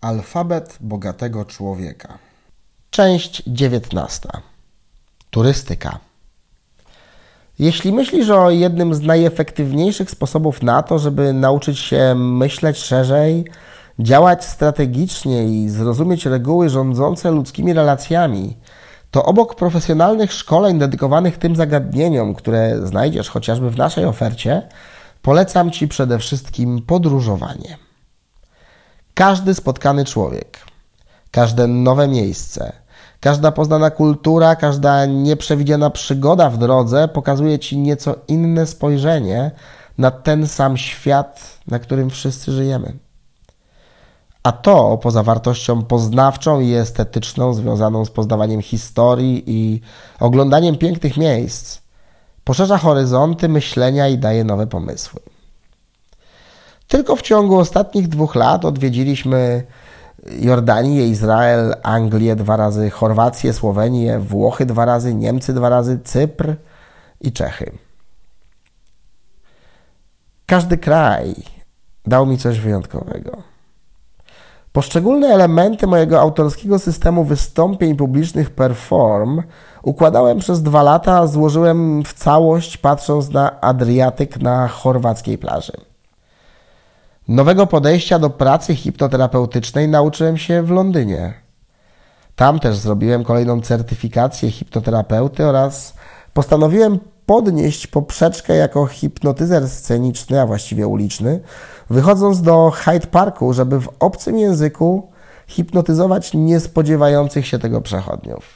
[0.00, 2.18] Alfabet bogatego człowieka.
[2.90, 4.40] Część dziewiętnasta.
[5.30, 5.98] Turystyka.
[7.58, 13.44] Jeśli myślisz o jednym z najefektywniejszych sposobów na to, żeby nauczyć się myśleć szerzej,
[13.98, 18.56] działać strategicznie i zrozumieć reguły rządzące ludzkimi relacjami,
[19.10, 24.68] to obok profesjonalnych szkoleń dedykowanych tym zagadnieniom, które znajdziesz chociażby w naszej ofercie,
[25.22, 27.89] polecam Ci przede wszystkim podróżowanie.
[29.20, 30.58] Każdy spotkany człowiek,
[31.30, 32.72] każde nowe miejsce,
[33.20, 39.50] każda poznana kultura, każda nieprzewidziana przygoda w drodze pokazuje ci nieco inne spojrzenie
[39.98, 42.98] na ten sam świat, na którym wszyscy żyjemy.
[44.42, 49.80] A to, poza wartością poznawczą i estetyczną, związaną z poznawaniem historii i
[50.20, 51.80] oglądaniem pięknych miejsc,
[52.44, 55.20] poszerza horyzonty myślenia i daje nowe pomysły.
[56.90, 59.62] Tylko w ciągu ostatnich dwóch lat odwiedziliśmy
[60.40, 66.54] Jordanię, Izrael, Anglię dwa razy, Chorwację, Słowenię, Włochy dwa razy, Niemcy dwa razy, Cypr
[67.20, 67.72] i Czechy.
[70.46, 71.34] Każdy kraj
[72.06, 73.42] dał mi coś wyjątkowego.
[74.72, 79.42] Poszczególne elementy mojego autorskiego systemu wystąpień publicznych Perform
[79.82, 85.89] układałem przez dwa lata, złożyłem w całość patrząc na Adriatyk na chorwackiej plaży.
[87.30, 91.34] Nowego podejścia do pracy hipnoterapeutycznej nauczyłem się w Londynie.
[92.36, 95.94] Tam też zrobiłem kolejną certyfikację hipnoterapeuty oraz
[96.32, 101.40] postanowiłem podnieść poprzeczkę jako hipnotyzer sceniczny, a właściwie uliczny,
[101.90, 105.10] wychodząc do Hyde Parku, żeby w obcym języku
[105.46, 108.54] hipnotyzować niespodziewających się tego przechodniów.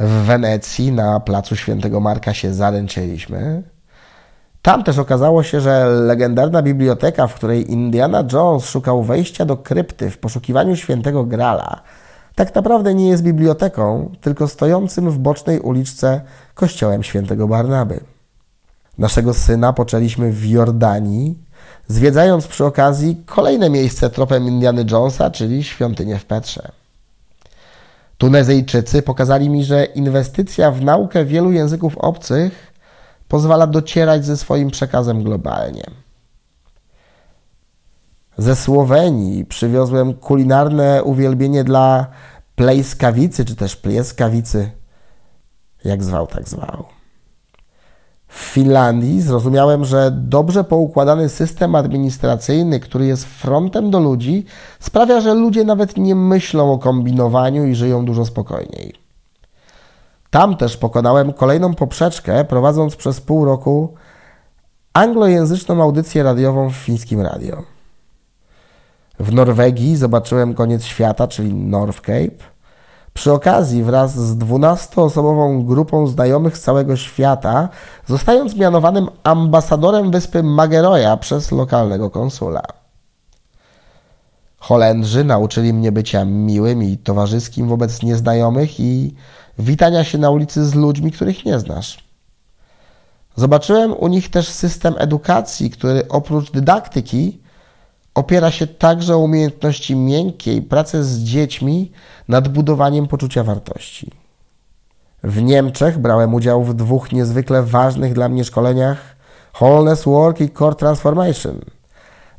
[0.00, 3.62] W Wenecji na placu Świętego Marka się zaręczyliśmy.
[4.62, 10.10] Tam też okazało się, że legendarna biblioteka, w której Indiana Jones szukał wejścia do krypty
[10.10, 11.80] w poszukiwaniu świętego Grala,
[12.34, 16.20] tak naprawdę nie jest biblioteką, tylko stojącym w bocznej uliczce
[16.54, 18.00] kościołem świętego Barnaby.
[18.98, 21.38] Naszego syna poczęliśmy w Jordanii,
[21.88, 26.72] zwiedzając przy okazji kolejne miejsce tropem Indiany Jonesa, czyli świątynię w Petrze.
[28.18, 32.71] Tunezyjczycy pokazali mi, że inwestycja w naukę wielu języków obcych
[33.32, 35.84] pozwala docierać ze swoim przekazem globalnie.
[38.38, 42.06] Ze Słowenii przywiozłem kulinarne uwielbienie dla
[42.54, 44.70] plejskawicy, czy też plieskawicy,
[45.84, 46.84] jak zwał, tak zwał.
[48.28, 54.46] W Finlandii zrozumiałem, że dobrze poukładany system administracyjny, który jest frontem do ludzi,
[54.80, 59.02] sprawia, że ludzie nawet nie myślą o kombinowaniu i żyją dużo spokojniej.
[60.32, 63.94] Tam też pokonałem kolejną poprzeczkę, prowadząc przez pół roku
[64.94, 67.62] anglojęzyczną audycję radiową w fińskim radio.
[69.18, 72.44] W Norwegii zobaczyłem koniec świata, czyli North Cape.
[73.14, 77.68] Przy okazji wraz z dwunastoosobową grupą znajomych z całego świata,
[78.06, 82.62] zostając mianowanym ambasadorem wyspy Mageroja przez lokalnego konsula.
[84.62, 89.14] Holendrzy nauczyli mnie bycia miłym i towarzyskim wobec nieznajomych i
[89.58, 92.04] witania się na ulicy z ludźmi, których nie znasz.
[93.36, 97.40] Zobaczyłem u nich też system edukacji, który oprócz dydaktyki
[98.14, 101.92] opiera się także o umiejętności miękkiej, pracę z dziećmi
[102.28, 104.10] nad budowaniem poczucia wartości.
[105.22, 109.16] W Niemczech brałem udział w dwóch niezwykle ważnych dla mnie szkoleniach
[109.54, 111.60] Wholeness Work i Core Transformation.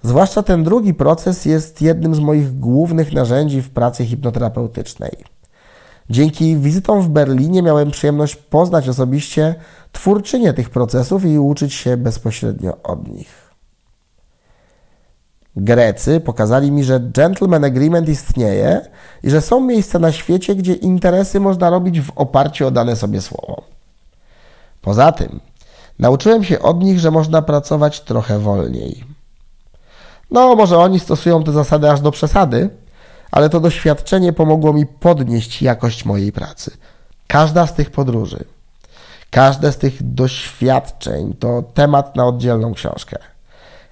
[0.03, 5.11] Zwłaszcza ten drugi proces jest jednym z moich głównych narzędzi w pracy hipnoterapeutycznej.
[6.09, 9.55] Dzięki wizytom w Berlinie miałem przyjemność poznać osobiście
[9.91, 13.43] twórczynię tych procesów i uczyć się bezpośrednio od nich.
[15.55, 18.81] Grecy pokazali mi, że gentleman agreement istnieje
[19.23, 23.21] i że są miejsca na świecie, gdzie interesy można robić w oparciu o dane sobie
[23.21, 23.63] słowo.
[24.81, 25.39] Poza tym,
[25.99, 29.12] nauczyłem się od nich, że można pracować trochę wolniej.
[30.31, 32.69] No, może oni stosują te zasady aż do przesady,
[33.31, 36.77] ale to doświadczenie pomogło mi podnieść jakość mojej pracy.
[37.27, 38.45] Każda z tych podróży,
[39.29, 43.17] każde z tych doświadczeń to temat na oddzielną książkę.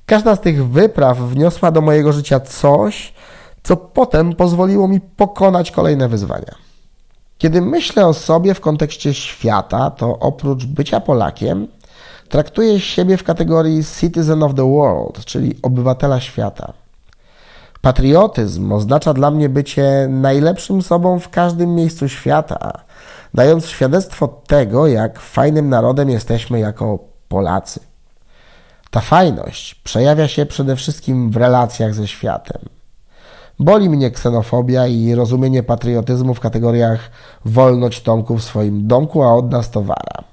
[0.06, 3.14] Każda z tych wypraw wniosła do mojego życia coś,
[3.64, 6.56] co potem pozwoliło mi pokonać kolejne wyzwania.
[7.38, 11.68] Kiedy myślę o sobie w kontekście świata, to oprócz bycia Polakiem,
[12.30, 16.74] traktuję siebie w kategorii citizen of the world, czyli obywatela świata.
[17.82, 22.72] Patriotyzm oznacza dla mnie bycie najlepszym sobą w każdym miejscu świata,
[23.34, 27.80] dając świadectwo tego, jak fajnym narodem jesteśmy jako Polacy.
[28.92, 32.62] Ta fajność przejawia się przede wszystkim w relacjach ze światem.
[33.60, 37.12] Boli mnie ksenofobia i rozumienie patriotyzmu w kategoriach
[37.46, 40.31] wolność Tomku w swoim domku, a od nas to wara.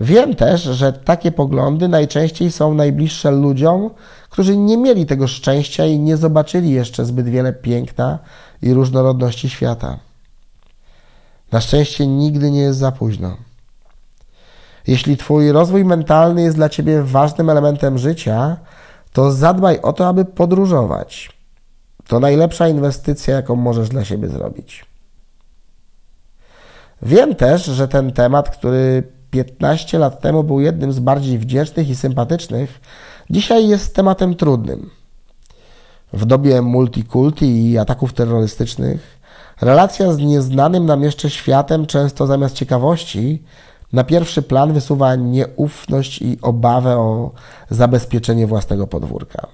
[0.00, 3.90] Wiem też, że takie poglądy najczęściej są najbliższe ludziom,
[4.30, 8.18] którzy nie mieli tego szczęścia i nie zobaczyli jeszcze zbyt wiele piękna
[8.62, 9.98] i różnorodności świata.
[11.52, 13.36] Na szczęście nigdy nie jest za późno.
[14.86, 18.56] Jeśli Twój rozwój mentalny jest dla Ciebie ważnym elementem życia,
[19.12, 21.36] to zadbaj o to, aby podróżować.
[22.06, 24.86] To najlepsza inwestycja, jaką możesz dla siebie zrobić.
[27.02, 31.96] Wiem też, że ten temat, który 15 lat temu był jednym z bardziej wdzięcznych i
[31.96, 32.80] sympatycznych,
[33.30, 34.90] dzisiaj jest tematem trudnym.
[36.12, 39.20] W dobie multikulti i ataków terrorystycznych,
[39.60, 43.42] relacja z nieznanym nam jeszcze światem często zamiast ciekawości
[43.92, 47.30] na pierwszy plan wysuwa nieufność i obawę o
[47.70, 49.46] zabezpieczenie własnego podwórka.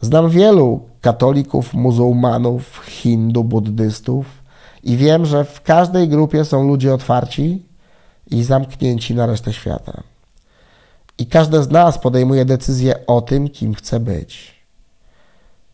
[0.00, 4.26] Znam wielu katolików, muzułmanów, hindu, buddystów
[4.82, 7.66] i wiem, że w każdej grupie są ludzie otwarci
[8.32, 10.02] i zamknięci na resztę świata.
[11.18, 14.62] I każde z nas podejmuje decyzję o tym, kim chce być.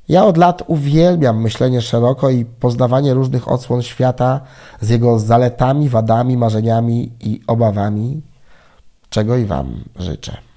[0.08, 4.40] Ja od lat uwielbiam myślenie szeroko i poznawanie różnych odsłon świata
[4.80, 8.22] z jego zaletami, wadami, marzeniami i obawami,
[9.10, 10.47] czego i Wam życzę.